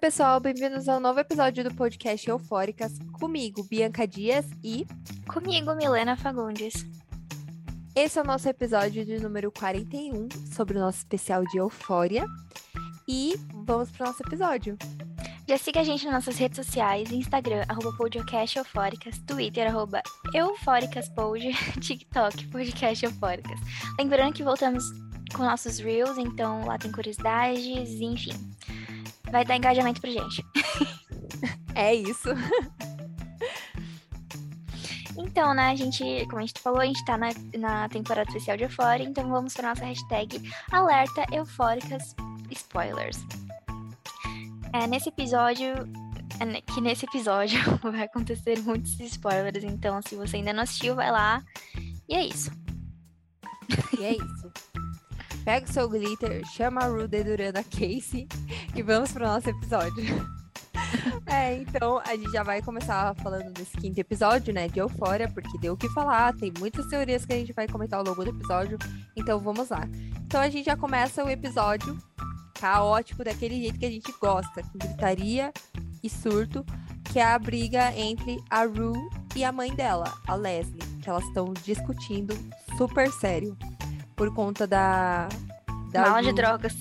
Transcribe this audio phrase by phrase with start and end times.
[0.00, 4.86] pessoal, bem-vindos ao novo episódio do podcast Eufóricas, comigo, Bianca Dias e
[5.26, 6.86] comigo, Milena Fagundes.
[7.96, 12.24] Esse é o nosso episódio de número 41 sobre o nosso especial de Eufória.
[13.08, 13.34] E
[13.66, 14.78] vamos para o nosso episódio.
[15.48, 20.00] Já siga a gente nas nossas redes sociais, Instagram, arroba podcast eufóricas, Twitter, arroba
[20.32, 21.42] eufóricaspod,
[21.82, 23.58] TikTok, podcast eufóricas.
[23.98, 24.84] Lembrando que voltamos
[25.34, 28.57] com nossos reels, então lá tem curiosidades, enfim.
[29.30, 30.44] Vai dar engajamento pra gente.
[31.74, 32.28] é isso.
[35.20, 38.56] Então, né, a gente, como a gente falou, a gente tá na, na temporada especial
[38.56, 42.14] de Eufória, então vamos pra nossa hashtag alerta eufóricas
[42.52, 43.18] spoilers.
[44.72, 45.74] É, nesse episódio,
[46.38, 51.10] é, que nesse episódio vai acontecer muitos spoilers, então se você ainda não assistiu, vai
[51.10, 51.42] lá.
[52.08, 52.52] E é isso.
[53.98, 54.52] E é isso.
[55.44, 58.28] Pega o seu glitter, chama a Ru dedurando a Casey
[58.74, 60.04] e vamos pro nosso episódio.
[61.26, 65.58] É, então a gente já vai começar falando desse quinto episódio, né, de Eufória, porque
[65.58, 68.30] deu o que falar, tem muitas teorias que a gente vai comentar ao longo do
[68.30, 68.78] episódio,
[69.14, 69.86] então vamos lá.
[70.24, 71.98] Então a gente já começa o episódio
[72.58, 75.52] caótico daquele jeito que a gente gosta, com gritaria
[76.02, 76.64] e surto,
[77.12, 78.98] que é a briga entre a Rue
[79.36, 82.34] e a mãe dela, a Leslie, que elas estão discutindo
[82.76, 83.56] super sério
[84.18, 85.28] por conta da.
[85.92, 86.74] da Mala de drogas.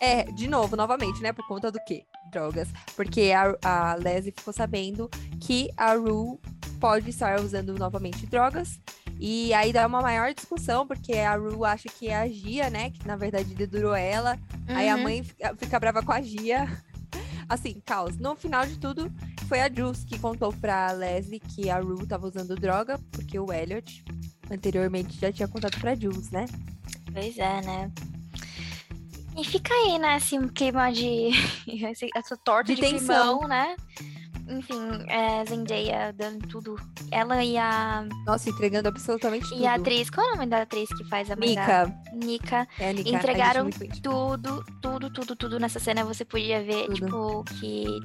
[0.00, 1.32] É, de novo, novamente, né?
[1.32, 2.04] Por conta do quê?
[2.32, 2.68] Drogas.
[2.96, 5.08] Porque a, a Leslie ficou sabendo
[5.40, 6.38] que a Rue
[6.80, 8.80] pode estar usando novamente drogas
[9.18, 12.90] e aí dá uma maior discussão, porque a Ru acha que é a Gia, né?
[12.90, 14.38] Que na verdade dedurou ela.
[14.68, 14.76] Uhum.
[14.76, 15.02] Aí a uhum.
[15.02, 16.66] mãe fica, fica, brava com a Gia.
[17.48, 18.16] Assim, caos.
[18.16, 19.12] No final de tudo,
[19.46, 23.52] foi a Jules que contou pra Leslie que a Ru tava usando droga, porque o
[23.52, 24.04] Elliot
[24.50, 26.46] anteriormente já tinha contado pra Jules, né?
[27.12, 27.90] Pois é, né?
[29.36, 31.30] E fica aí, né, assim, um clima de.
[32.14, 33.76] essa torta de, de tensão, né?
[34.50, 36.76] enfim, é, Zendaya dando tudo.
[37.10, 38.06] Ela e a.
[38.26, 39.60] Nossa, entregando absolutamente tudo.
[39.60, 41.94] E a atriz, qual é o nome da atriz que faz a mãe Nika.
[42.12, 42.68] Nika.
[42.78, 43.10] É, Nika.
[43.10, 43.70] Entregaram
[44.02, 46.04] tudo, tudo, tudo, tudo nessa cena.
[46.04, 46.94] Você podia ver, tudo.
[46.94, 48.00] tipo, que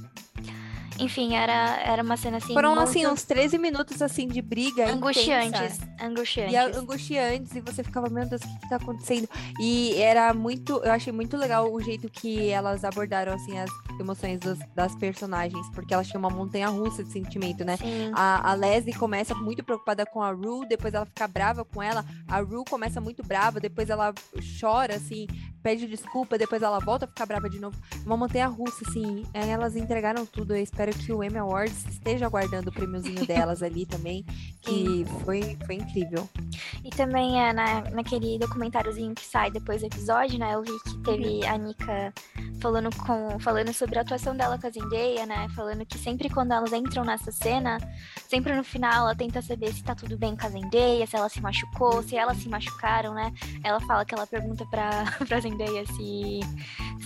[0.99, 2.53] enfim, era, era uma cena assim.
[2.53, 2.89] Foram muito...
[2.89, 4.89] assim, uns 13 minutos assim de briga.
[4.91, 5.47] Angustiantes.
[5.47, 5.89] Intensa.
[6.01, 6.53] Angustiantes.
[6.53, 9.27] E angustiantes, e você ficava, meu Deus, o que, que tá acontecendo?
[9.59, 10.81] E era muito.
[10.83, 13.69] Eu achei muito legal o jeito que elas abordaram assim as
[13.99, 17.77] emoções das, das personagens, porque elas tinham uma montanha russa de sentimento, né?
[18.13, 22.05] A, a Leslie começa muito preocupada com a Rue, depois ela fica brava com ela.
[22.27, 24.13] A Rue começa muito brava, depois ela
[24.59, 25.27] chora, assim,
[25.61, 27.75] pede desculpa, depois ela volta a ficar brava de novo.
[28.05, 29.25] Uma montanha russa, assim.
[29.33, 30.55] Elas entregaram tudo.
[30.55, 34.23] Eu espero que o Emmy Awards esteja aguardando o prêmiozinho delas ali também,
[34.61, 36.29] que foi, foi incrível.
[36.83, 40.53] E também é, na, naquele documentáriozinho que sai depois do episódio, né?
[40.53, 41.49] Eu vi que teve uhum.
[41.49, 42.13] a Nika
[42.61, 45.47] falando, com, falando sobre a atuação dela com a Zendaya, né?
[45.55, 47.77] Falando que sempre quando elas entram nessa cena,
[48.27, 51.29] sempre no final ela tenta saber se tá tudo bem com a Zendaya, se ela
[51.29, 53.31] se machucou, se elas se machucaram, né?
[53.63, 56.39] Ela fala que ela pergunta pra, pra Zendaya se,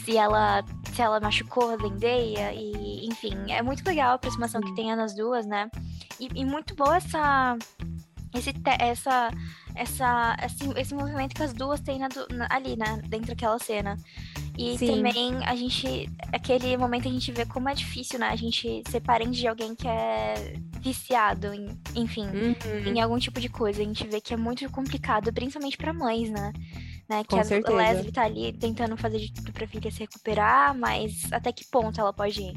[0.04, 0.64] se, ela,
[0.94, 5.16] se ela machucou a Zendaya, e enfim, é muito legal a aproximação que tem nas
[5.16, 5.70] duas, né?
[6.20, 7.58] E, e muito boa essa
[8.34, 9.32] esse, essa,
[9.76, 13.98] essa, esse, esse movimento que as duas têm na, na, ali, né, dentro daquela cena.
[14.60, 14.88] E Sim.
[14.88, 19.00] também a gente, aquele momento a gente vê como é difícil, né, a gente ser
[19.00, 22.94] parente de alguém que é viciado, em, enfim, uhum.
[22.94, 23.82] em algum tipo de coisa.
[23.82, 26.52] A gente vê que é muito complicado, principalmente para mães, né?
[27.08, 27.24] né?
[27.24, 27.78] Que Com a certeza.
[27.78, 32.00] Leslie tá ali tentando fazer de tudo pra filha se recuperar, mas até que ponto
[32.00, 32.54] ela pode ir?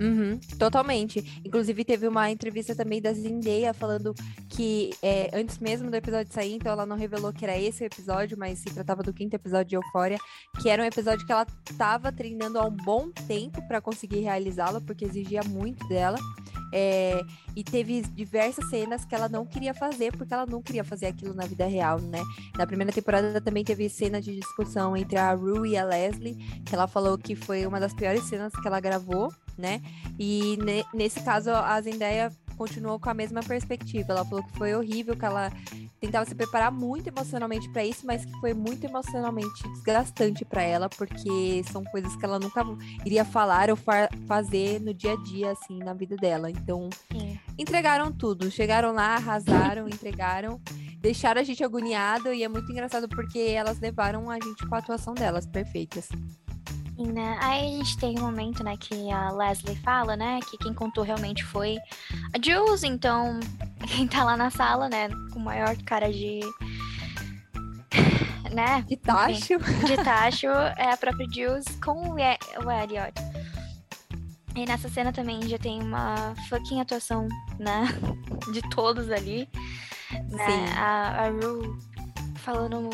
[0.00, 1.42] Uhum, totalmente.
[1.44, 4.14] Inclusive, teve uma entrevista também da Zendaya falando
[4.48, 7.86] que é, antes mesmo do episódio sair, então ela não revelou que era esse o
[7.86, 10.18] episódio, mas se tratava do quinto episódio de Euphoria,
[10.60, 14.80] que era um episódio que ela estava treinando há um bom tempo para conseguir realizá-lo,
[14.80, 16.18] porque exigia muito dela.
[16.74, 17.22] É,
[17.54, 21.34] e teve diversas cenas que ela não queria fazer, porque ela não queria fazer aquilo
[21.34, 22.22] na vida real, né?
[22.56, 26.34] Na primeira temporada também teve cena de discussão entre a Rue e a Leslie,
[26.64, 29.80] que ela falou que foi uma das piores cenas que ela gravou, né?
[30.18, 32.32] E ne nesse caso, a Zendaya
[32.62, 34.12] continuou com a mesma perspectiva.
[34.12, 35.50] Ela falou que foi horrível, que ela
[36.00, 40.88] tentava se preparar muito emocionalmente para isso, mas que foi muito emocionalmente desgastante para ela,
[40.88, 42.64] porque são coisas que ela nunca
[43.04, 46.50] iria falar ou fa fazer no dia a dia, assim, na vida dela.
[46.50, 47.36] Então, é.
[47.58, 48.50] entregaram tudo.
[48.50, 50.60] Chegaram lá, arrasaram, entregaram,
[51.00, 54.78] deixaram a gente agoniado e é muito engraçado porque elas levaram a gente com a
[54.78, 56.08] atuação delas perfeitas.
[57.02, 57.36] Sim, né?
[57.40, 61.02] Aí a gente tem um momento, né, que a Leslie fala, né, que quem contou
[61.02, 61.78] realmente foi
[62.32, 63.40] a Jules, então
[63.88, 66.40] quem tá lá na sala, né, com maior cara de
[68.52, 68.82] né?
[68.86, 69.58] De tacho.
[69.86, 73.12] de tacho é a própria Jules com o, Elliot.
[74.54, 77.26] E nessa cena também já tem uma fucking atuação,
[77.58, 77.88] né?
[78.52, 79.48] De todos ali.
[80.28, 80.46] Né?
[80.46, 80.74] Sim.
[80.76, 81.74] A, a Rue
[82.36, 82.90] falando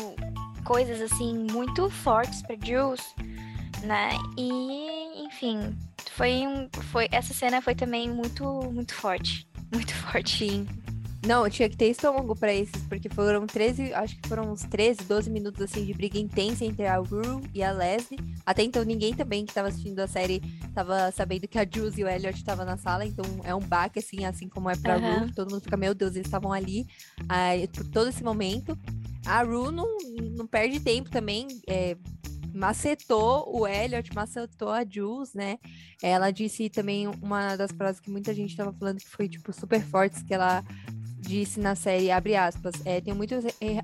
[0.63, 3.01] coisas assim muito fortes pra Jules,
[3.83, 4.11] né?
[4.37, 5.75] E, enfim,
[6.11, 6.69] foi um.
[6.91, 9.47] Foi, essa cena foi também muito, muito forte.
[9.71, 10.49] Muito forte.
[10.49, 10.67] Sim.
[11.27, 15.03] Não, tinha que ter estômago pra esses, porque foram 13, acho que foram uns 13,
[15.03, 18.17] 12 minutos assim de briga intensa entre a Rue e a Leslie.
[18.45, 20.41] Até então ninguém também que tava assistindo a série
[20.73, 23.99] tava sabendo que a Jules e o Elliot estavam na sala, então é um baque
[23.99, 25.19] assim, assim como é pra Aham.
[25.25, 26.87] Rue, todo mundo fica, meu Deus, eles estavam ali
[27.27, 28.77] aí, por todo esse momento.
[29.25, 29.97] A Rue não,
[30.37, 31.97] não perde tempo também, é,
[32.53, 35.57] macetou o Elliot, macetou a Jules, né?
[36.01, 39.81] Ela disse também uma das frases que muita gente tava falando que foi, tipo, super
[39.83, 40.63] fortes, que ela
[41.19, 43.43] disse na série, abre aspas, é, tenho muitos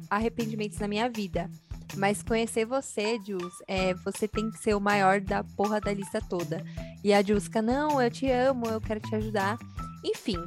[0.10, 1.50] arrependimentos na minha vida.
[1.98, 6.20] Mas conhecer você, Jules, é, você tem que ser o maior da porra da lista
[6.20, 6.64] toda.
[7.04, 9.58] E a Jules fica, não, eu te amo, eu quero te ajudar.
[10.04, 10.38] Enfim,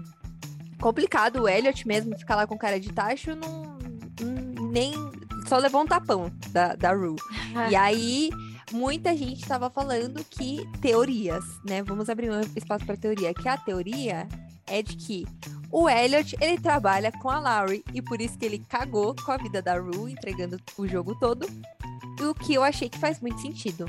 [0.80, 1.42] complicado.
[1.42, 3.78] O Elliot mesmo ficar lá com cara de tacho, não,
[4.20, 4.92] não- nem
[5.48, 7.16] só levou um tapão da, da Rue.
[7.70, 8.30] E aí,
[8.70, 11.82] muita gente estava falando que teorias, né?
[11.82, 13.32] Vamos abrir um espaço para teoria.
[13.34, 14.28] Que a teoria
[14.66, 15.26] é de que
[15.70, 19.36] o Elliot, ele trabalha com a Laurie e por isso que ele cagou com a
[19.36, 21.46] vida da Rue, entregando o jogo todo.
[22.20, 23.86] E o que eu achei que faz muito sentido.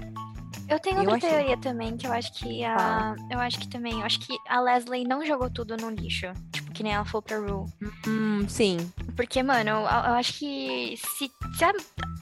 [0.68, 1.30] Eu tenho Eu outra achei.
[1.30, 3.16] teoria também, que eu acho que a.
[3.32, 3.94] Eu acho que também.
[3.94, 6.28] Eu acho que a Leslie não jogou tudo no lixo.
[6.74, 7.66] Que nem ela falou pra Rue.
[8.08, 8.92] Hum, sim.
[9.16, 11.74] Porque, mano, eu, eu acho que se, se, a,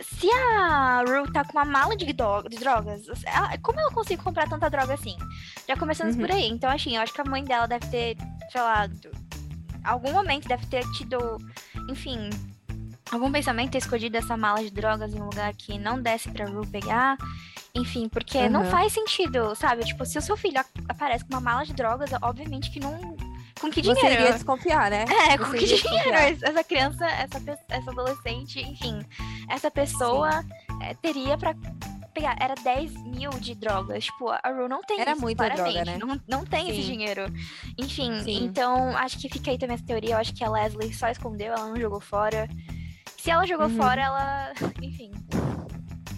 [0.02, 4.48] se a Rue tá com uma mala de, de drogas, ela- como ela consegue comprar
[4.50, 5.16] tanta droga assim?
[5.68, 6.20] Já começando Uhum.
[6.22, 6.48] por aí.
[6.48, 8.18] Então, assim, eu acho que a mãe dela deve ter,
[8.52, 8.88] sei lá,
[9.84, 11.18] algum momento deve ter tido,
[11.90, 12.30] enfim,
[13.12, 16.46] algum pensamento ter escondido essa mala de drogas em um lugar que não desse pra
[16.48, 17.18] Rue pegar.
[17.76, 18.72] Enfim, porque não Uhum.
[18.72, 19.84] faz sentido, sabe?
[19.84, 20.60] Tipo, se o seu filho
[20.90, 23.16] aparece com uma mala de drogas, obviamente que não.
[23.59, 24.00] Com que dinheiro?
[24.01, 25.06] Você iria desconfiar, né?
[25.09, 26.12] É, Você com que iria dinheiro?
[26.12, 26.50] desconfiar.
[26.50, 29.00] Essa criança, essa, essa adolescente, enfim,
[29.50, 30.44] essa pessoa
[30.81, 31.54] é, teria pra
[32.13, 32.36] pegar.
[32.39, 34.06] Era 10 mil de drogas.
[34.06, 35.86] Tipo, a Ru não tem Era isso, muita droga, claramente.
[35.86, 35.98] né?
[36.27, 36.88] Não, não tem esse Sim.
[36.92, 37.24] dinheiro.
[37.77, 38.44] Enfim, Sim.
[38.45, 40.12] então acho que fica aí também essa teoria.
[40.15, 42.48] Eu acho que a Leslie só escondeu, ela não jogou fora.
[43.18, 43.75] Se ela jogou Uhum.
[43.77, 44.51] fora, ela.
[44.81, 45.12] Enfim.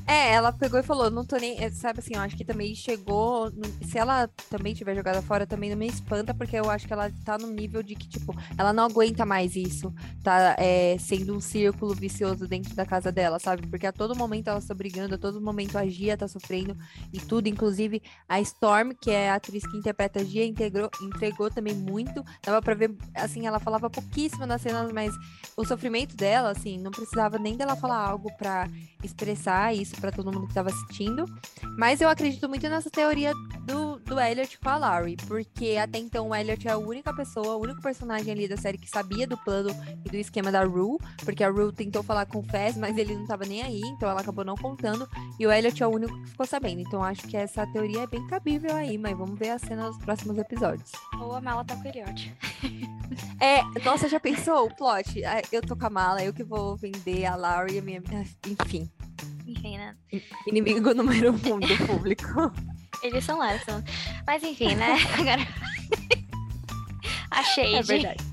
[0.10, 1.64] É, ela pegou e falou, não tô nem.
[1.64, 3.52] é, Sabe assim, eu acho que também chegou.
[3.88, 7.12] Se ela também tiver jogada fora, também não me espanta, porque eu acho que ela
[7.24, 9.94] tá no nível de que, tipo, ela não aguenta mais isso.
[10.24, 13.68] Tá é, sendo um círculo vicioso dentro da casa dela, sabe?
[13.68, 16.76] Porque a todo momento ela tá brigando, a todo momento a Gia tá sofrendo
[17.14, 17.48] e tudo.
[17.48, 22.24] Inclusive, a Storm, que é a atriz que interpreta a Gia, integrou, entregou também muito.
[22.44, 25.14] Dava pra ver, assim, ela falava pouquíssimo nas cenas, mas
[25.56, 28.68] o sofrimento dela, assim, não precisava nem dela falar algo pra
[29.04, 31.26] expressar isso pra todo mundo que tava assistindo.
[31.78, 33.34] Mas eu acredito muito nessa teoria
[33.66, 37.56] do, do Elliot com a Laurie, porque até então o Elliot é a única pessoa,
[37.56, 39.70] o único personagem ali da série que sabia do plano
[40.06, 43.16] e do esquema da Rue, porque a Rue tentou falar com o Fez, mas ele
[43.16, 45.08] não tava nem aí, então ela acabou não contando,
[45.40, 46.82] e o Elliot é o único que ficou sabendo.
[46.82, 49.98] Então acho que essa teoria é bem cabível aí, mas vamos ver a cena nos
[49.98, 50.92] próximos episódios.
[51.20, 52.34] Ou a mala tá com o Elliot.
[53.42, 55.24] É, nossa, já pensou o plot?
[55.24, 58.04] Ah, Eu tô com a mala, eu que vou vender a Laurie, a minha.
[58.48, 58.88] Enfim,
[59.50, 59.96] Enfim, né?
[60.46, 62.54] inimigo número um do público.
[63.02, 63.84] Eles são lá, são.
[64.28, 64.96] Mas enfim, né?
[65.18, 65.42] Agora.
[67.32, 67.76] a Shade.
[67.76, 68.24] É verdade.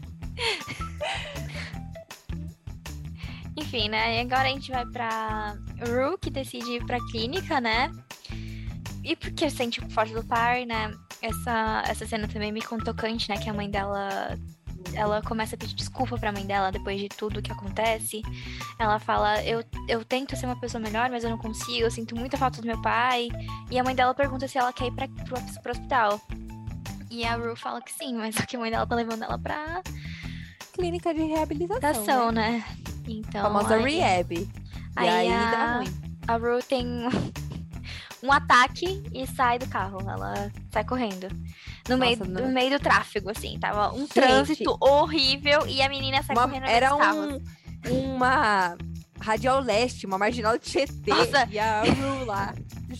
[3.56, 4.16] Enfim, né?
[4.16, 7.90] E agora a gente vai pra Rue, que decide ir pra clínica, né?
[9.02, 10.92] E porque sente o forte do par, né?
[11.22, 13.38] Essa, essa cena também me tocante, né?
[13.38, 14.36] Que a mãe dela.
[14.94, 18.22] Ela começa a pedir desculpa pra mãe dela depois de tudo que acontece.
[18.78, 21.80] Ela fala: eu, eu tento ser uma pessoa melhor, mas eu não consigo.
[21.86, 23.28] Eu sinto muita falta do meu pai.
[23.70, 26.20] E a mãe dela pergunta se ela quer ir pra, pro, pro hospital.
[27.10, 29.38] E a Rue fala que sim, mas só que a mãe dela tá levando ela
[29.38, 29.82] pra
[30.72, 31.90] Clínica de reabilitação.
[32.02, 32.50] ação, né?
[32.50, 32.64] né?
[33.08, 33.42] Então.
[33.42, 34.32] Famosa aí- rehab.
[34.34, 34.48] E
[34.96, 35.94] Aí aí, a- dá ruim.
[36.28, 36.86] a Rue tem
[38.22, 39.98] um ataque e sai do carro.
[40.08, 41.28] Ela sai correndo.
[41.88, 43.58] No, meio, Nossa, no não- meio do tráfego, assim.
[43.58, 44.12] Tava um Gente.
[44.14, 47.40] trânsito horrível e a menina sai Uma- correndo era um,
[47.90, 48.76] uma
[49.20, 51.10] radial leste, uma marginal de Tietê.
[51.10, 51.48] Nossa.
[51.50, 52.54] E a Ru lá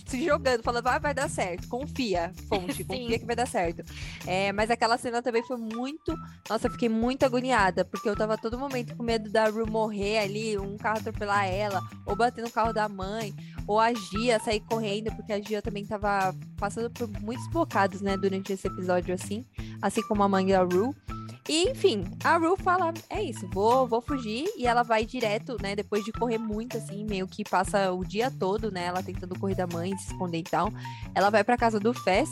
[0.05, 1.67] se jogando, falando, vai, vai dar certo.
[1.67, 3.83] Confia, fonte, confia que vai dar certo.
[4.25, 6.15] É, mas aquela cena também foi muito.
[6.49, 10.19] Nossa, eu fiquei muito agoniada, porque eu tava todo momento com medo da Ru morrer
[10.19, 13.33] ali, um carro atropelar ela, ou bater no carro da mãe,
[13.67, 18.17] ou a Gia sair correndo, porque a Gia também tava passando por muitos bocados, né,
[18.17, 19.45] durante esse episódio, assim,
[19.81, 20.95] assim como a mãe da Ru.
[21.47, 24.45] E, enfim, a Ru fala, é isso, vou, vou fugir.
[24.57, 25.75] E ela vai direto, né?
[25.75, 28.85] Depois de correr muito, assim, meio que passa o dia todo, né?
[28.85, 30.69] Ela tentando correr da mãe, se esconder e tal.
[31.15, 32.29] Ela vai pra casa do Fez.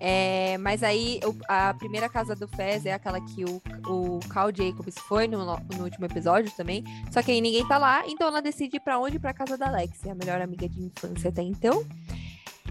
[0.00, 4.94] É, mas aí a primeira casa do Fez é aquela que o, o Carl Jacobs
[4.96, 6.84] foi no, no último episódio também.
[7.10, 9.18] Só que aí ninguém tá lá, então ela decide ir pra onde?
[9.18, 11.84] Pra casa da Alexia, a melhor amiga de infância até então.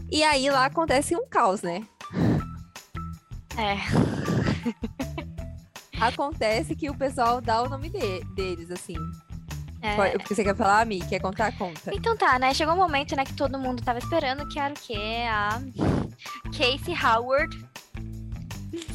[0.09, 1.85] E aí lá acontece um caos, né?
[3.57, 5.17] É.
[5.99, 8.95] Acontece que o pessoal dá o nome de- deles, assim.
[9.81, 10.15] é.
[10.15, 10.99] O que você quer falar, Mi?
[10.99, 11.51] Quer contar?
[11.57, 11.91] Conta.
[11.93, 12.53] Então tá, né?
[12.53, 15.23] Chegou um momento, né, que todo mundo tava esperando, que era o quê?
[15.29, 15.59] A
[16.51, 17.55] Casey Howard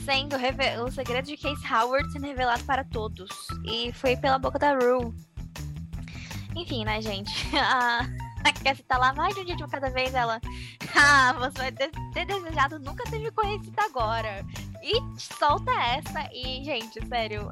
[0.04, 0.36] sendo
[0.84, 3.30] o segredo de Casey Howard sendo revelado para todos.
[3.64, 5.12] E foi pela boca da Rue.
[6.54, 7.32] Enfim, né, gente?
[7.56, 8.06] A,
[8.44, 10.40] a Cassie tá lá mais de um dia de cada vez, ela.
[10.94, 14.44] Ah, você vai ter, ter desejado nunca ter me conhecido agora.
[14.82, 17.48] E solta essa e, gente, sério.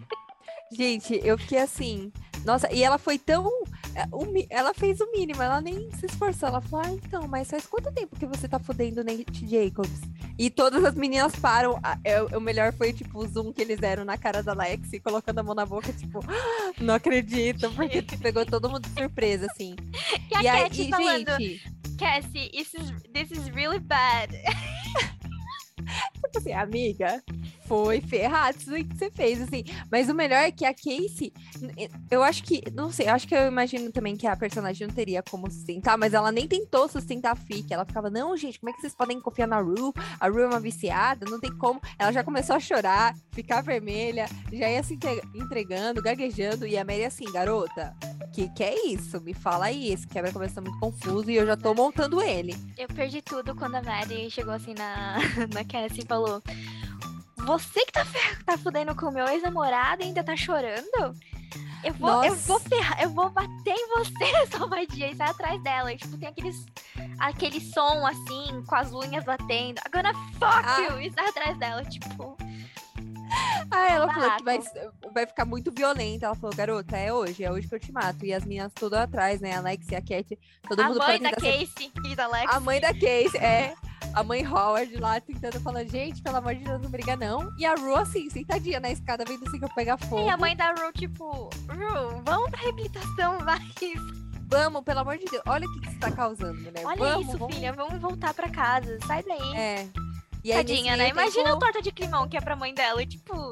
[0.72, 2.12] Gente, eu fiquei assim.
[2.44, 3.50] Nossa, e ela foi tão.
[3.94, 4.06] É,
[4.50, 6.48] Ela fez o mínimo, ela nem se esforçou.
[6.48, 10.00] Ela falou: Ah, então, mas faz quanto tempo que você tá fudendo Nate Jacobs?
[10.38, 11.78] E todas as meninas param.
[12.04, 15.38] é, O melhor foi, tipo, o zoom que eles deram na cara da Lexi, colocando
[15.38, 19.74] a mão na boca, tipo, "Ah, não acredito, porque pegou todo mundo de surpresa, assim.
[20.30, 24.32] E a e aí, Cat falando, gente, Cassie, this is, this is really bad.
[26.22, 27.22] tipo assim, amiga,
[27.70, 29.62] foi ferrado isso aí que você fez, assim.
[29.92, 31.32] Mas o melhor é que a Casey,
[32.10, 34.92] eu acho que, não sei, eu acho que eu imagino também que a personagem não
[34.92, 37.72] teria como sustentar, mas ela nem tentou sustentar a Fic.
[37.72, 39.92] Ela ficava, não, gente, como é que vocês podem confiar na Rue?
[40.18, 41.80] A Rue é uma viciada, não tem como.
[41.96, 46.84] Ela já começou a chorar, ficar vermelha, já ia se entre- entregando, gaguejando, e a
[46.84, 47.94] Mary assim, garota,
[48.32, 49.20] que que é isso?
[49.20, 52.56] Me fala aí, esse quebra-cabeça tá muito confuso e eu já tô montando ele.
[52.76, 55.18] Eu perdi tudo quando a Maddie chegou assim na,
[55.54, 56.42] na Cassie e falou:
[57.46, 58.06] Você que tá,
[58.44, 61.14] tá fudendo com o meu ex-namorado e ainda tá chorando?
[61.82, 65.92] Eu vou, eu vou ferrar, eu vou bater em você, salvadia, e sai atrás dela.
[65.92, 66.66] E, tipo, tem aqueles,
[67.18, 69.80] aquele som assim, com as unhas batendo.
[69.86, 70.78] I'm gonna fuck Ah.
[70.90, 71.00] you!
[71.00, 72.36] E sai atrás dela, tipo.
[73.70, 74.58] Ah, ela falou que vai,
[75.14, 76.26] vai ficar muito violenta.
[76.26, 78.24] Ela falou, garota, é hoje, é hoje que eu te mato.
[78.26, 79.54] E as meninas tudo atrás, né?
[79.54, 82.24] A Alexia, a Cat, todo a mundo mãe pra da tentar ser- Casey e da
[82.24, 82.54] Alex.
[82.54, 83.74] A mãe da Casey, é.
[84.12, 87.52] A mãe Howard lá tentando falar, gente, pelo amor de Deus, não briga não.
[87.56, 90.26] E a Ru, assim, sentadinha na escada, vendo assim que eu pegar fogo.
[90.26, 93.60] E a mãe da Ru, tipo, Ru, vamos pra reabilitação, vai.
[94.48, 95.42] Vamos, pelo amor de Deus.
[95.46, 96.84] Olha o que, que você tá causando, mulher.
[96.84, 97.54] Olha vamos, isso, vamos.
[97.54, 99.56] filha, vamos voltar pra casa, sai daí.
[99.56, 99.86] É.
[100.42, 101.08] E aí, Tadinha, né?
[101.10, 103.50] Imagina a torta de climão que é pra mãe dela, e tipo.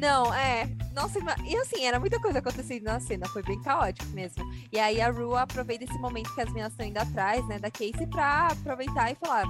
[0.00, 0.66] Não, é.
[0.94, 4.44] Nossa, e assim, era muita coisa acontecendo na cena, foi bem caótico mesmo.
[4.72, 7.70] E aí a Ru aproveita esse momento que as meninas estão indo atrás, né, da
[7.70, 9.44] Casey pra aproveitar e falar: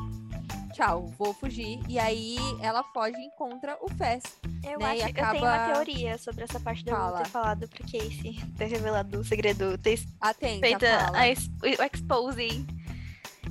[0.75, 1.81] tchau, vou fugir.
[1.88, 4.23] E aí ela foge e encontra o Fess.
[4.62, 7.19] Eu Né, acho, eu tenho uma acaba- teoria sobre essa parte da Ru Fala.
[7.23, 12.67] ter falado pra Casey, ter revelado o segredo, ter Atenta, feito a ex- o exposing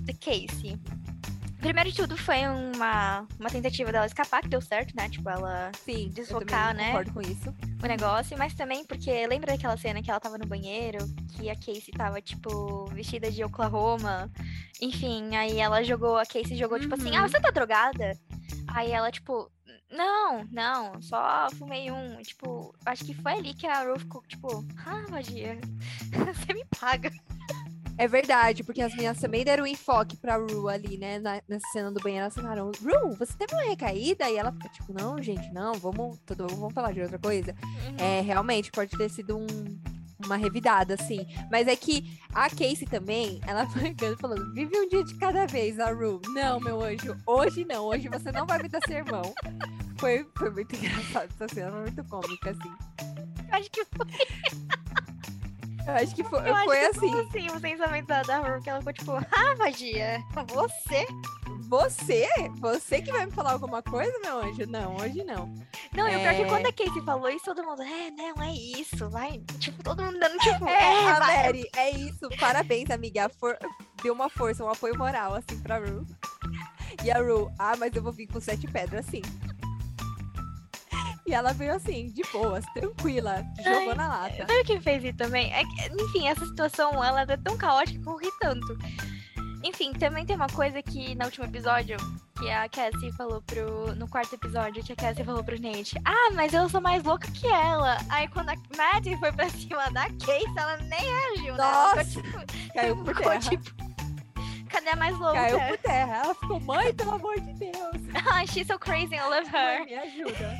[0.02, 0.80] da Casey.
[1.68, 5.10] Primeiro de tudo foi uma, uma tentativa dela escapar, que deu certo, né?
[5.10, 6.10] Tipo, ela Sim,
[6.72, 6.86] também né?
[6.88, 7.54] concordo com isso.
[7.84, 11.00] o negócio, mas também porque lembra daquela cena que ela tava no banheiro,
[11.36, 14.32] que a Casey tava, tipo, vestida de Oklahoma.
[14.82, 17.18] Enfim, aí ela jogou, a Casey jogou, tipo assim, Uhum.
[17.18, 18.18] ah, você tá drogada?
[18.70, 19.52] Aí ela, tipo,
[19.92, 22.22] não, não, só fumei um.
[22.22, 25.60] Tipo, acho que foi ali que a Ru ficou, tipo, ah, magia,
[26.34, 27.12] você me paga.
[27.98, 31.18] É verdade, porque as meninas também deram um enfoque pra Ru ali, né?
[31.20, 32.24] na- nessa cena do banheiro.
[32.26, 34.30] Elas falaram, Ru, você teve uma recaída?
[34.30, 37.56] E ela fica tipo, não, gente, não, vamos, tudo, vamos falar de outra coisa.
[37.98, 39.48] É, realmente, pode ter sido um-
[40.26, 41.26] uma revidada, assim.
[41.52, 45.80] Mas é que a Casey também, ela foi falando, vive um dia de cada vez,
[45.80, 46.22] a Ru.
[46.28, 49.34] Não, meu anjo, hoje não, hoje você não vai me dar sermão.
[49.98, 52.72] Foi, foi muito engraçado essa cena, foi muito cômica, assim.
[53.52, 54.08] acho que foi,
[55.88, 57.00] Eu acho que foi, eu acho foi que assim.
[57.12, 61.08] foi assim o pensamento da, da Ru, que ela ficou, tipo, ah, magia, você?
[61.70, 62.28] Você?
[62.60, 64.66] Você que vai me falar alguma coisa, meu anjo?
[64.68, 65.48] Não, hoje não.
[65.94, 66.46] Não, e o pior é que É.
[66.48, 69.42] quando a Casey falou isso, todo mundo, é, não, é isso, vai.
[69.60, 72.28] Tipo, todo mundo dando, tipo, É, é, é isso.
[72.40, 73.30] Parabéns, amiga.
[73.30, 73.58] For-
[74.04, 76.06] Deu uma força, um apoio moral, assim, pra Ru.
[77.04, 79.22] E a Ru, ah, mas eu vou vir com sete pedras, assim.
[81.28, 84.38] E ela veio assim, de boas, tranquila, jogou Ai, na lata.
[84.38, 85.54] Sabe o que fez isso também?
[85.54, 88.78] É que, enfim, essa situação, ela é tão caótica que eu ri tanto.
[89.64, 91.98] Enfim, também tem uma coisa que no último episódio,
[92.40, 93.94] que a Cassie falou pro.
[93.96, 97.30] No quarto episódio, que a Cassie falou pro Nate: Ah, mas eu sou mais louca
[97.32, 97.98] que ela.
[98.10, 101.64] Aí quando a Maddie foi pra cima da Casey, ela nem reagiu, né?
[101.64, 102.74] Ela Nossa, ficou tipo.
[102.74, 103.40] Caiu por ficou, terra.
[103.40, 103.88] tipo.
[104.70, 105.34] Cadê a mais louca?
[105.34, 106.16] Caiu por terra.
[106.24, 107.98] Ela ficou, mãe, pelo amor de Deus.
[108.32, 109.86] Ah, she's so crazy, I love Mãe, her.
[109.86, 110.56] me ajuda.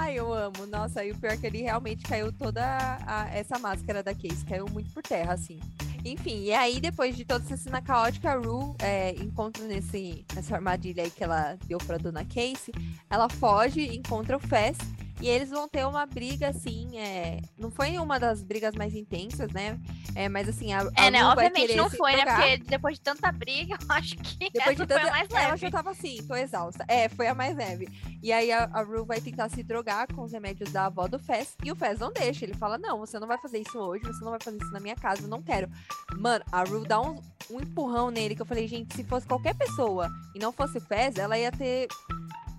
[0.00, 0.64] Ai, eu amo.
[0.66, 2.62] Nossa, e o pior é que ele realmente caiu toda
[3.04, 4.44] a- essa máscara da Case.
[4.44, 5.58] Caiu muito por terra, assim.
[6.04, 10.54] Enfim, e aí depois de toda essa cena caótica, a Ru é, encontra nesse, nessa
[10.54, 12.72] armadilha aí que ela deu pra dona Casey,
[13.10, 14.78] ela foge, encontra o Fess
[15.20, 17.40] e eles vão ter uma briga, assim, é...
[17.58, 19.78] não foi uma das brigas mais intensas, né?
[20.14, 21.20] É, mas assim, a, a É, né?
[21.20, 22.24] Ru vai Obviamente não foi, né?
[22.24, 25.08] Porque depois de tanta briga, eu acho que Depois de foi tanta...
[25.08, 25.56] a mais Ela leve.
[25.58, 26.84] já tava assim, tô exausta.
[26.88, 27.88] É, foi a mais leve.
[28.22, 31.18] E aí a, a Ru vai tentar se drogar com os remédios da avó do
[31.18, 31.54] Fez.
[31.64, 32.44] E o Fez não deixa.
[32.44, 34.80] Ele fala: Não, você não vai fazer isso hoje, você não vai fazer isso na
[34.80, 35.68] minha casa, eu não quero.
[36.16, 37.20] Mano, a Ru dá um,
[37.50, 40.80] um empurrão nele que eu falei, gente, se fosse qualquer pessoa e não fosse o
[40.80, 41.88] Fez, ela ia ter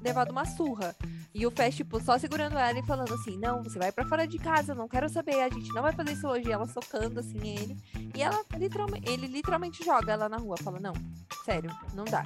[0.01, 0.95] levado uma surra.
[1.33, 4.27] E o Fez, tipo, só segurando ela e falando assim: Não, você vai pra fora
[4.27, 6.49] de casa, eu não quero saber, a gente não vai fazer isso hoje.
[6.49, 7.77] E ela socando assim ele.
[8.15, 10.93] E ela literalmente, ele literalmente joga ela na rua, fala: Não,
[11.45, 12.25] sério, não dá.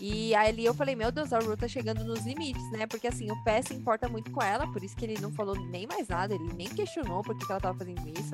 [0.00, 2.86] E aí eu falei, meu Deus, a Ru tá chegando nos limites, né?
[2.86, 5.56] Porque assim, o Pé se importa muito com ela, por isso que ele não falou
[5.56, 8.32] nem mais nada, ele nem questionou por que que ela tava fazendo isso.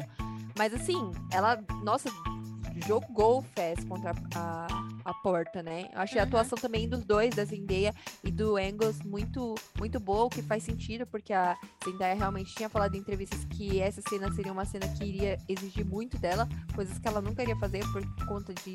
[0.59, 2.11] Mas assim, ela, nossa,
[2.87, 4.67] jogou o Fez contra a,
[5.05, 5.89] a porta, né?
[5.93, 6.29] Eu achei a Uhum.
[6.29, 10.63] atuação também dos dois, da Zendaya e do Angus, muito, muito boa, o que faz
[10.63, 14.89] sentido, porque a Zendaya realmente tinha falado em entrevistas que essa cena seria uma cena
[14.89, 18.75] que iria exigir muito dela, coisas que ela nunca iria fazer por conta de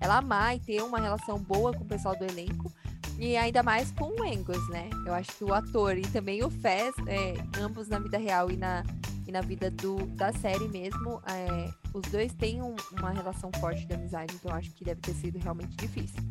[0.00, 2.72] ela amar e ter uma relação boa com o pessoal do elenco.
[3.18, 4.90] E ainda mais com o Angus, né?
[5.06, 8.56] Eu acho que o ator e também o Fez, é, ambos na vida real e
[8.58, 8.82] na,
[9.26, 13.86] e na vida do, da série mesmo, é, os dois têm um- uma relação forte
[13.86, 16.22] de amizade, então eu acho que deve ter sido realmente difícil.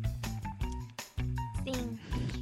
[1.64, 1.98] Sim.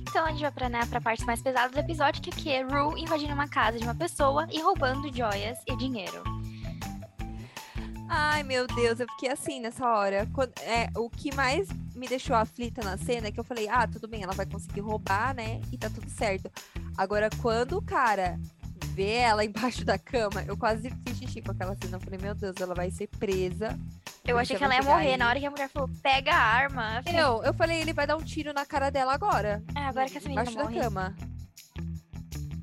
[0.08, 2.62] Então a gente vai pra, né, pra parte mais pesada do episódio, que aqui é
[2.62, 6.22] Rue invadindo uma casa de uma pessoa e roubando joias e dinheiro.
[8.08, 10.28] Ai, meu Deus, eu fiquei assim nessa hora.
[10.32, 11.66] Quando- é, o que mais
[11.96, 14.80] me deixou aflita na cena é que eu falei, ah, tudo bem, ela vai conseguir
[14.80, 15.60] roubar, né?
[15.72, 16.50] E tá tudo certo.
[16.96, 18.38] Agora, quando o cara
[18.94, 21.96] vê ela embaixo da cama, eu quase fiz xixi com aquela cena.
[21.96, 23.76] Eu falei, meu Deus, ela vai ser presa.
[24.24, 25.16] Eu achei que ela ia morrer aí.
[25.16, 27.02] na hora que a mulher falou, pega a arma.
[27.04, 29.62] Eu Eu, eu falei, ele vai dar um tiro na cara dela agora.
[29.74, 30.80] É, agora que essa menina embaixo da morre.
[30.80, 31.14] cama.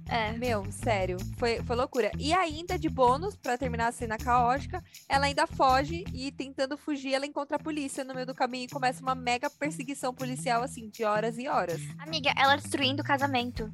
[0.08, 0.34] É.
[0.34, 2.12] Meu, sério, foi, foi loucura.
[2.20, 7.14] E ainda, de bônus, pra terminar a cena caótica, ela ainda foge e tentando fugir,
[7.14, 10.90] ela encontra a polícia no meio do caminho e começa uma mega perseguição policial, assim,
[10.90, 11.80] de horas e horas.
[11.98, 13.72] Amiga, ela destruindo o casamento.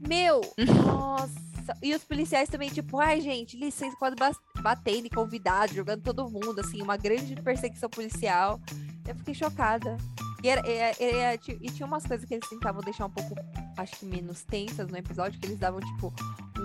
[0.00, 0.40] Meu,
[0.84, 1.40] nossa.
[1.82, 4.16] E os policiais também, tipo, ai, gente, licença, quase
[4.60, 8.60] batendo em convidado, jogando todo mundo, assim, uma grande perseguição policial.
[9.06, 9.96] Eu fiquei chocada.
[10.42, 13.10] E, era- e- e- e- ti- e tinha umas coisas que eles tentavam deixar um
[13.10, 13.34] pouco,
[13.76, 16.12] acho que menos tensas no episódio, que eles davam, tipo,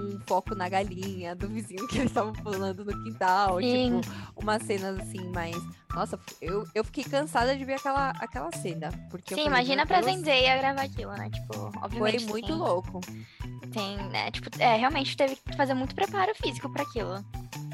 [0.05, 3.59] um foco na galinha do vizinho que eles estavam pulando no quintal.
[3.59, 4.01] Sim.
[4.01, 5.55] Tipo, umas cenas assim, mais.
[5.93, 8.89] Nossa, eu, eu fiquei cansada de ver aquela, aquela cena.
[9.09, 11.29] Porque Sim, falei, imagina pra Zendaya gravar aquilo, né?
[11.29, 12.25] Tipo, Foi obviamente.
[12.25, 12.99] muito tem, louco.
[13.71, 14.31] Tem, né?
[14.31, 17.23] Tipo, é, realmente teve que fazer muito preparo físico pra aquilo.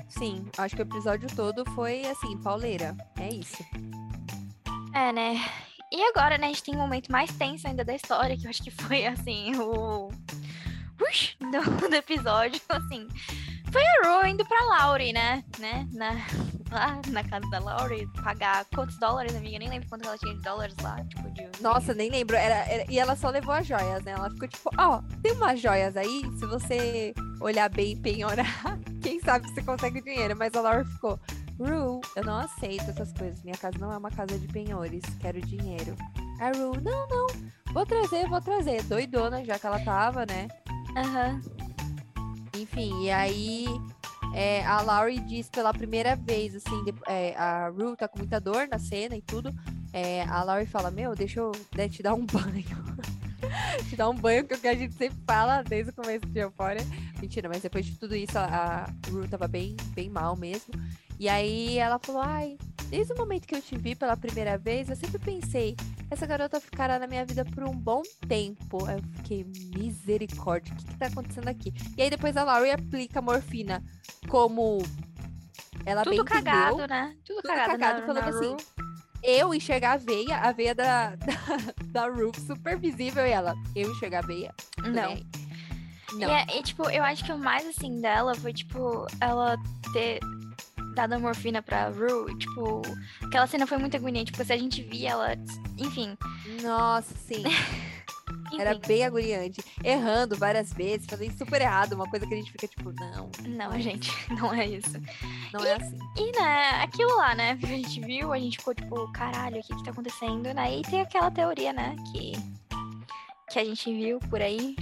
[0.10, 2.96] Sim, acho que o episódio todo foi assim, pauleira.
[3.20, 3.64] É isso.
[4.94, 5.42] É, né?
[5.92, 8.50] E agora, né, a gente tem um momento mais tenso ainda da história, que eu
[8.50, 10.10] acho que foi, assim, o...
[11.12, 13.08] Ush, do, do episódio, assim.
[13.72, 15.44] Foi a Ro indo pra Laurie, né?
[15.60, 15.88] né?
[15.94, 16.12] Na,
[16.72, 19.60] lá na casa da Laurie, pagar quantos dólares, amiga?
[19.60, 21.48] Nem lembro quanto ela tinha de dólares lá, tipo, de...
[21.62, 22.36] Nossa, nem lembro.
[22.36, 24.12] Era, era- e ela só levou as joias, né?
[24.12, 28.46] Ela ficou tipo, ó, tem umas joias aí, se você olhar bem e penhorar,
[29.02, 30.36] quem sabe você consegue dinheiro.
[30.38, 31.18] Mas a Laura ficou,
[31.58, 33.42] Ru, eu não aceito essas coisas.
[33.42, 35.96] Minha casa não é uma casa de penhores, quero dinheiro.
[36.42, 37.28] A Ru, não, não,
[37.74, 38.84] vou trazer, vou trazer.
[38.84, 40.50] Doidona, já que ela tava, né?
[40.96, 41.42] Aham.
[42.58, 43.66] Enfim, e aí
[44.34, 48.40] é, a Laurie diz pela primeira vez, assim, de- é, a Rue tá com muita
[48.40, 49.52] dor na cena e tudo.
[49.94, 52.82] é, a Laurie fala, meu, deixa eu né, te dar um banho.
[53.90, 56.26] te dar um banho, que é o que a gente sempre fala desde o começo
[56.28, 56.86] de Euphoria.
[57.20, 60.74] Mentira, mas depois de tudo isso, a, a Rue tava bem, bem mal mesmo.
[61.20, 62.58] E aí ela falou, ai,
[62.90, 65.76] desde o momento que eu te vi pela primeira vez, eu sempre pensei,
[66.12, 68.86] essa garota ficará na minha vida por um bom tempo.
[68.86, 69.46] Aí eu fiquei,
[69.76, 71.74] misericórdia, o que, que tá acontecendo aqui?
[71.98, 73.82] E aí depois a Laurie aplica morfina
[74.28, 74.80] como
[75.86, 76.88] ela bem Tudo cagado, entendeu.
[76.88, 77.16] né?
[77.26, 78.58] Tudo, Tudo cagado, cagado, na, falando na assim.
[79.24, 83.90] Eu enxergar a veia, a veia da, da, da Rue super visível e ela, eu
[83.92, 84.54] enxergar a veia?
[84.80, 85.14] Não.
[85.14, 85.26] bem.
[86.12, 86.30] E, Não.
[86.30, 89.56] é- e, tipo, eu acho que o mais, assim, dela foi, tipo, ela
[89.94, 90.20] ter
[90.94, 92.82] dado a morfina pra Rue, e, tipo,
[93.24, 95.36] aquela cena foi muito agoniante, porque se a gente via ela,
[95.78, 96.18] enfim,
[96.62, 97.44] Nossa, sim.
[98.52, 99.64] enfim, Era bem agoniante.
[99.84, 101.94] Errando várias vezes, fazendo super errado.
[101.94, 105.00] Uma coisa que a gente fica tipo, não, não, gente, não é isso.
[105.54, 105.98] não é assim.
[106.18, 109.76] E, né, aquilo lá, né, a gente viu, a gente ficou, tipo, caralho, o que
[109.76, 112.34] que tá acontecendo, né, e tem aquela teoria, né, que,
[113.50, 114.76] que a gente viu por aí,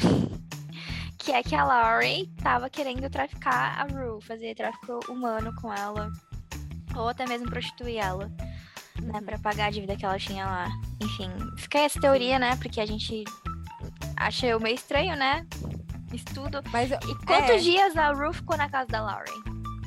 [1.30, 6.12] que é que a Laurie tava querendo traficar a Rue, fazer tráfico humano com ela.
[6.96, 8.32] ou até mesmo prostituir ela,
[9.00, 10.68] né, para pagar a dívida que ela tinha lá.
[11.00, 13.24] Enfim, fica essa teoria, né, porque a gente
[14.18, 15.46] acha meio estranho, né?
[16.12, 16.64] Estudo.
[16.72, 17.58] Mas, e quantos é...
[17.58, 19.40] dias a Ruth ficou na casa da Lauren?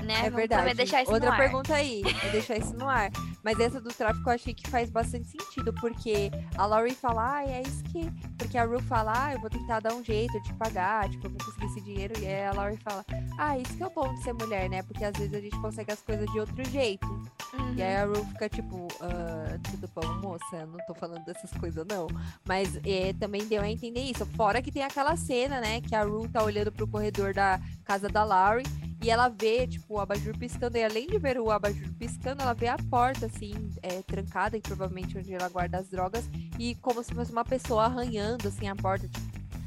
[0.04, 0.26] Né?
[0.26, 0.74] É verdade.
[0.74, 3.10] Deixar isso Outra pergunta aí, vou deixar isso no ar.
[3.42, 7.44] Mas essa do tráfico eu achei que faz bastante sentido, porque a Laurie fala, ah,
[7.44, 8.10] é isso que.
[8.38, 11.30] Porque a Ruth fala, ah, eu vou tentar dar um jeito de pagar, tipo, eu
[11.30, 12.14] vou conseguir esse dinheiro.
[12.20, 13.04] E aí a Laurie fala,
[13.38, 14.82] ah, isso que é o bom de ser mulher, né?
[14.82, 17.06] Porque às vezes a gente consegue as coisas de outro jeito.
[17.06, 17.74] Uhum.
[17.74, 20.66] E aí a Ruth fica tipo, ah, tudo bom, moça?
[20.66, 22.06] Não tô falando dessas coisas, não.
[22.46, 24.24] Mas é, também deu a entender isso.
[24.26, 25.80] Fora que tem aquela cena, né?
[25.80, 28.66] Que a Ruth tá olhando pro corredor da casa da Laurie
[29.02, 30.78] e ela vê, tipo, o abajur piscando.
[30.78, 34.60] E além de ver o abajur piscando, ela vê a porta, assim, é, trancada, e
[34.60, 36.28] provavelmente onde ela guarda as drogas.
[36.58, 39.26] E como se fosse uma pessoa arranhando, assim, a porta, tipo,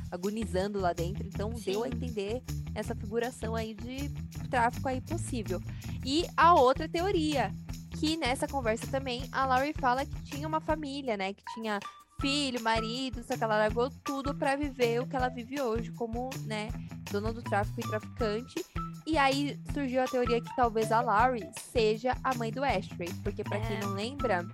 [0.09, 1.27] agonizando lá dentro.
[1.27, 1.71] Então, Sim.
[1.71, 2.41] deu a entender
[2.73, 4.09] essa figuração aí de
[4.49, 5.61] tráfico aí possível.
[6.05, 7.51] E a outra teoria,
[7.99, 11.33] que nessa conversa também, a Laurie fala que tinha uma família, né?
[11.33, 11.79] Que tinha
[12.19, 16.29] filho, marido, só que ela largou tudo para viver o que ela vive hoje como,
[16.45, 16.69] né,
[17.11, 18.65] dona do tráfico e traficante.
[19.05, 23.43] E aí surgiu a teoria que talvez a Laurie seja a mãe do Ashtray, porque
[23.43, 23.61] para é.
[23.61, 24.45] quem não lembra,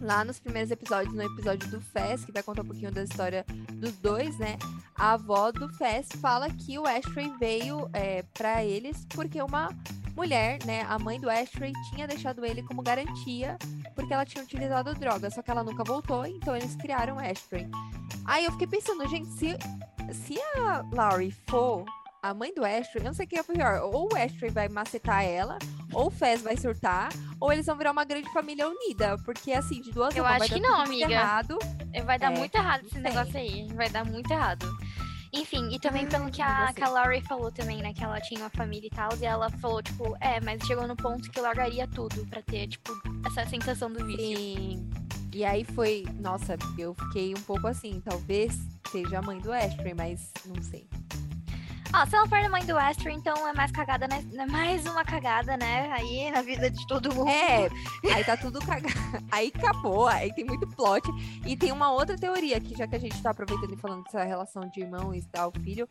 [0.00, 3.44] lá nos primeiros episódios, no episódio do Fez, que vai contar um pouquinho da história
[3.74, 4.56] dos dois, né?
[4.94, 9.68] A avó do Fez fala que o Ashtray veio é, para eles porque uma
[10.14, 13.58] mulher, né, a mãe do Ashtray, tinha deixado ele como garantia
[13.94, 17.68] porque ela tinha utilizado droga, só que ela nunca voltou, então eles criaram o Ashtray.
[18.24, 19.56] Aí eu fiquei pensando, gente, se,
[20.12, 21.84] se a Laurie for
[22.24, 23.82] a mãe do Ashtray, eu não sei o que é pior.
[23.92, 25.58] Ou o Ashtray vai macetar ela,
[25.92, 29.18] ou o Fez vai surtar, ou eles vão virar uma grande família unida.
[29.26, 31.12] Porque, assim, de duas Eu acho que não, amiga.
[31.12, 31.58] Errado.
[32.06, 33.68] Vai dar é, muito errado esse negócio aí.
[33.74, 34.66] Vai dar muito errado.
[35.34, 37.92] Enfim, e também pelo que a, que a Laurie falou também, né?
[37.92, 39.10] Que ela tinha uma família e tal.
[39.20, 42.90] E ela falou, tipo, é, mas chegou no ponto que largaria tudo pra ter, tipo,
[43.26, 44.36] essa sensação do vício.
[44.38, 44.90] Sim.
[45.34, 48.56] E aí foi, nossa, eu fiquei um pouco assim, talvez
[48.90, 50.88] seja a mãe do Ashtray, mas não sei.
[51.96, 54.24] Ó, se ela for a mãe do Astro, então é mais cagada, né?
[54.36, 55.88] É mais uma cagada, né?
[55.92, 57.28] Aí na vida de todo mundo.
[57.28, 57.68] É,
[58.12, 58.92] aí tá tudo cagado.
[59.30, 61.08] Aí acabou, aí tem muito plot.
[61.46, 64.24] E tem uma outra teoria, que já que a gente tá aproveitando e falando dessa
[64.24, 65.88] relação de irmão e tal, filho,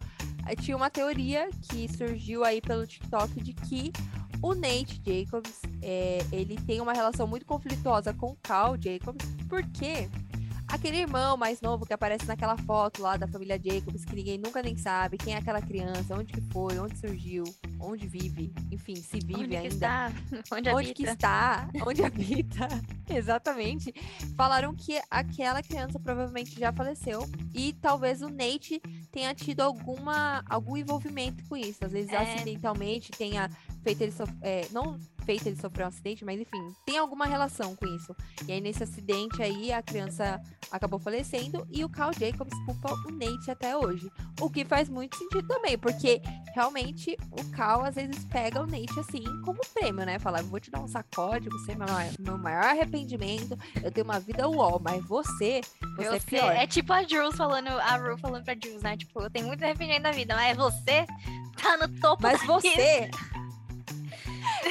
[0.59, 3.93] tinha uma teoria que surgiu aí pelo TikTok de que
[4.41, 10.09] o Nate Jacobs, é, ele tem uma relação muito conflituosa com o Cal Jacobs, porque
[10.73, 14.59] Aquele irmão mais novo que aparece naquela foto lá da família Jacobs, que ninguém nunca
[14.59, 17.43] nem sabe quem é aquela criança, onde que foi, onde surgiu,
[17.79, 19.67] onde vive, enfim, se vive onde ainda.
[19.67, 20.11] Está?
[20.51, 21.69] Onde, onde que está?
[21.85, 22.67] Onde habita?
[23.07, 23.93] Exatamente.
[24.35, 27.21] Falaram que aquela criança provavelmente já faleceu
[27.53, 28.81] e talvez o Nate
[29.11, 31.85] tenha tido alguma algum envolvimento com isso.
[31.85, 32.17] Às vezes é...
[32.17, 33.47] acidentalmente tenha
[33.83, 37.75] feito ele sofrer, é, não feito ele sofrer um acidente, mas enfim, tem alguma relação
[37.75, 38.15] com isso.
[38.47, 40.41] E aí nesse acidente aí a criança
[40.71, 44.11] acabou falecendo e o Carl Jacobs culpa o Nate até hoje.
[44.41, 46.21] O que faz muito sentido também, porque
[46.53, 50.19] realmente o Carl às vezes pega o Nate assim como prêmio, né?
[50.19, 54.05] Falar, vou te dar um sacode, você é meu maior, meu maior arrependimento, eu tenho
[54.05, 55.61] uma vida uol, mas você,
[55.95, 56.51] você, você é pior.
[56.51, 58.97] É tipo a Jules falando, a Ru falando pra Jules, né?
[58.97, 61.05] Tipo, eu tenho muito arrependimento na vida, mas você
[61.61, 63.09] tá no topo Mas você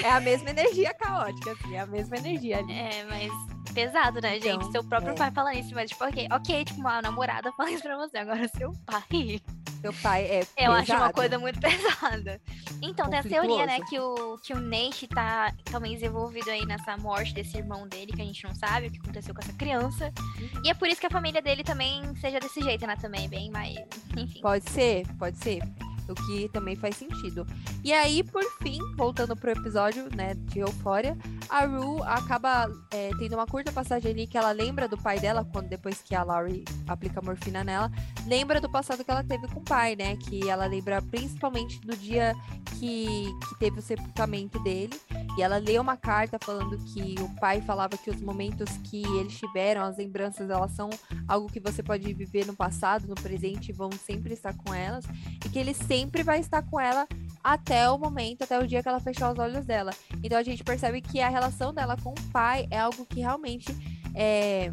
[0.03, 2.73] é a mesma energia caótica, assim, é a mesma energia ali.
[2.73, 3.33] É, mas
[3.73, 4.73] pesado, né, então, gente?
[4.73, 5.17] Seu próprio é.
[5.17, 8.47] pai falando isso, mas tipo, ok, ok, tipo, uma namorada fala isso pra você, agora
[8.49, 9.41] seu pai.
[9.81, 10.47] Seu pai é.
[10.57, 12.41] Eu acho uma coisa muito pesada.
[12.81, 16.97] Então, tem a teoria, né, que o, que o Nate tá talvez envolvido aí nessa
[16.97, 20.13] morte desse irmão dele, que a gente não sabe o que aconteceu com essa criança.
[20.39, 20.63] Uhum.
[20.65, 23.51] E é por isso que a família dele também seja desse jeito, né, também, bem
[23.51, 23.77] mais.
[24.17, 24.41] Enfim.
[24.41, 25.63] Pode ser, pode ser
[26.09, 27.47] o que também faz sentido.
[27.85, 31.17] E aí, por fim, voltando pro episódio, né, de Euphoria,
[31.49, 35.47] a Rue acaba é, tendo uma curta passagem ali que ela lembra do pai dela,
[35.53, 37.91] quando depois que a Laurie aplica morfina nela,
[38.27, 41.97] lembra do passado que ela teve com o pai, né, que ela lembra principalmente do
[41.97, 42.35] dia
[42.79, 44.99] que, que teve o sepultamento dele,
[45.37, 49.39] e ela lê uma carta falando que o pai falava que os momentos que eles
[49.39, 50.91] tiveram, as lembranças, elas são
[51.27, 55.05] algo que você pode viver no passado, no presente, e vão sempre estar com elas,
[55.45, 57.07] e que ele sempre vai estar com ela
[57.43, 59.93] até o momento, até o dia que ela fechar os olhos dela.
[60.23, 63.75] Então a gente percebe que a relação dela com o pai é algo que realmente
[64.15, 64.73] é,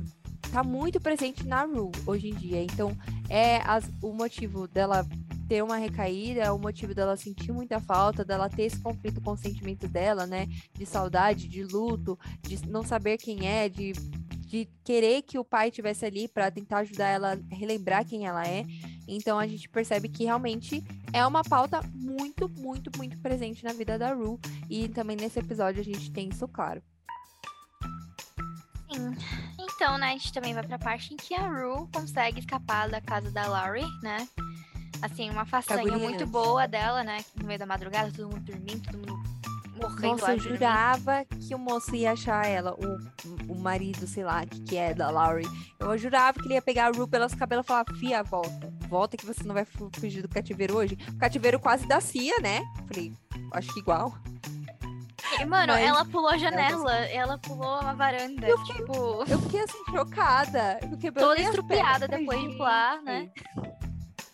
[0.52, 2.62] tá muito presente na Ru hoje em dia.
[2.62, 2.95] Então
[3.30, 5.08] é as, o motivo dela
[5.50, 9.40] ter uma recaída, o motivo dela sentir muita falta, dela ter esse conflito com os
[9.40, 10.48] sentimentos dela, né?
[10.74, 13.94] De saudade, de luto, de não saber quem é, de,
[14.46, 18.48] de querer que o pai estivesse ali para tentar ajudar ela a relembrar quem ela
[18.48, 18.64] é.
[19.08, 23.98] Então a gente percebe que realmente é uma pauta muito, muito, muito presente na vida
[23.98, 24.40] da Ru.
[24.70, 26.80] E também nesse episódio a gente tem isso claro.
[28.92, 29.16] Sim.
[29.60, 33.02] Então, né, a gente também vai pra parte em que a Ru consegue escapar da
[33.02, 34.28] casa da Laurie, né?
[35.02, 37.24] Assim, uma façanha muito boa dela, né?
[37.36, 39.40] No meio da madrugada, todo mundo dormindo, todo mundo
[39.80, 44.46] morrendo Nossa, eu jurava que o moço ia achar ela, o, o marido, sei lá,
[44.46, 45.48] que, que é da Laurie.
[45.80, 48.72] Eu jurava que ele ia pegar a Ru pelos cabelos e falar, fia, volta.
[48.88, 50.98] Volta que você não vai fugir do cativeiro hoje.
[51.10, 52.62] O cativeiro quase da Cia, né?
[52.88, 53.14] Falei,
[53.54, 54.14] acho que igual.
[55.40, 55.86] E, mano, Mas...
[55.86, 59.24] ela pulou a janela, ela pulou uma varanda, eu fiquei, tipo...
[59.28, 60.80] Eu fiquei, assim, chocada.
[60.82, 63.30] Eu Toda estrupiada depois de pular, né?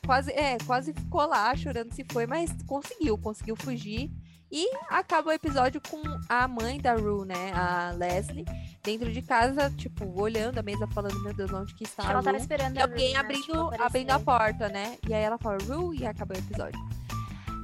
[0.06, 4.12] Quase, é, quase ficou lá chorando se foi, mas conseguiu, conseguiu fugir.
[4.52, 7.52] E acaba o episódio com a mãe da Rue, né?
[7.54, 8.46] A Leslie,
[8.84, 12.24] dentro de casa, tipo, olhando a mesa, falando, meu Deus, onde que está a Ela
[12.24, 13.72] tava esperando e alguém Rue, abrindo, né?
[13.72, 14.98] tipo, abrindo a porta, né?
[15.08, 16.80] E aí ela fala, Rue, e acaba o episódio.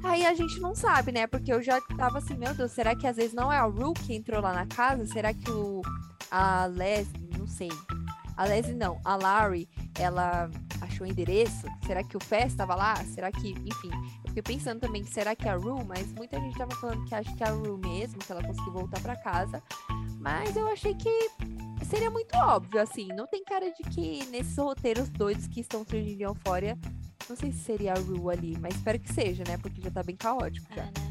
[0.04, 1.28] Aí a gente não sabe, né?
[1.28, 3.94] Porque eu já tava assim, meu Deus, será que às vezes não é a Ru
[3.94, 5.06] que entrou lá na casa?
[5.06, 5.82] Será que o
[6.32, 7.70] a Leslie, não sei.
[8.38, 10.50] A Leslie não, a Larry, ela
[11.04, 11.68] o endereço?
[11.86, 12.96] Será que o Fest estava lá?
[13.06, 13.90] Será que, enfim,
[14.24, 17.16] eu fiquei pensando também será que é a Ru, mas muita gente tava falando que
[17.16, 19.62] acha que é a Ru mesmo, que ela conseguiu voltar para casa.
[20.20, 21.30] Mas eu achei que
[21.86, 23.08] seria muito óbvio, assim.
[23.10, 26.78] Não tem cara de que nesses roteiros doidos que estão surgindo em Euphoria
[27.30, 29.58] não sei se seria a Ru ali, mas espero que seja, né?
[29.58, 30.84] Porque já tá bem caótico já.
[30.84, 31.11] É, né?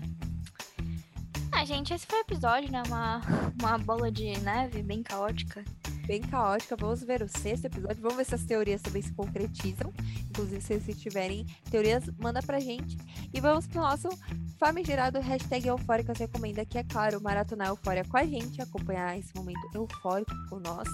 [1.61, 2.83] Ah, gente, esse foi o episódio, né?
[2.87, 3.21] Uma,
[3.61, 5.63] uma bola de neve bem caótica.
[6.07, 6.75] Bem caótica.
[6.75, 8.01] Vamos ver o sexto episódio.
[8.01, 9.93] Vamos ver se as teorias também se concretizam.
[10.31, 12.97] Inclusive, se vocês tiverem teorias, manda pra gente.
[13.31, 14.09] E vamos pro nosso
[14.59, 19.61] famigerado hashtag Eufóricas Recomenda, que é claro, maratonar Eufória com a gente, acompanhar esse momento
[19.75, 20.89] eufórico com nós.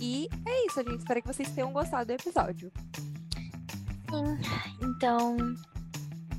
[0.00, 0.98] E é isso, a gente.
[0.98, 2.70] Espero que vocês tenham gostado do episódio.
[4.08, 4.38] Sim.
[4.80, 5.36] Então,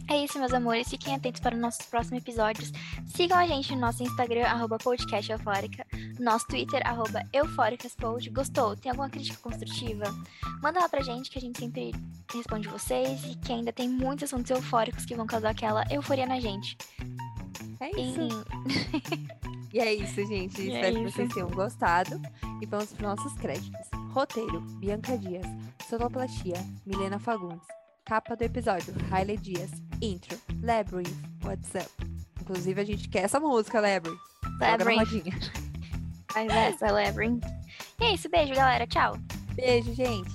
[0.08, 0.88] é isso, meus amores.
[0.88, 2.72] Fiquem atentos para os nossos próximos episódios.
[3.06, 5.86] Sigam a gente no nosso Instagram, arroba podcast eufórica,
[6.20, 8.30] nosso Twitter, arroba eufóricaspod.
[8.30, 8.76] Gostou?
[8.76, 10.06] Tem alguma crítica construtiva?
[10.62, 11.92] Manda lá pra gente que a gente sempre
[12.34, 16.40] responde vocês e que ainda tem muitos assuntos eufóricos que vão causar aquela euforia na
[16.40, 16.78] gente.
[17.80, 18.46] É isso.
[19.72, 20.62] E, e é isso, gente.
[20.62, 22.22] E Espero é que vocês tenham gostado.
[22.62, 23.88] E vamos para nossos créditos.
[24.12, 25.46] Roteiro, Bianca Dias.
[25.90, 27.85] Sonoplastia, Milena Fagundes.
[28.06, 29.72] Capa do episódio, Hailey Dias.
[30.00, 31.10] Intro, Labyrinth,
[31.44, 31.90] What's Up.
[32.40, 34.20] Inclusive, a gente quer essa música, Labyrinth.
[34.60, 35.52] Labyrinth.
[36.36, 37.44] Mas essa, Labyrinth.
[38.00, 38.86] E é isso, beijo, galera.
[38.86, 39.18] Tchau.
[39.56, 40.30] Beijo, gente.